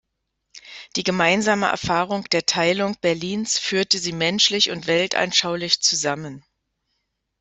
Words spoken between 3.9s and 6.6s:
sie menschlich und weltanschaulich zusammen.